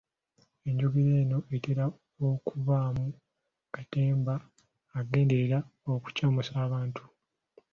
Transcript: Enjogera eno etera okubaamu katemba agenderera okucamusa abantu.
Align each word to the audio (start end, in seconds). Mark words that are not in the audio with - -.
Enjogera 0.69 1.13
eno 1.23 1.39
etera 1.55 1.83
okubaamu 2.29 3.07
katemba 3.75 4.35
agenderera 4.99 5.59
okucamusa 5.93 6.53
abantu. 6.65 7.03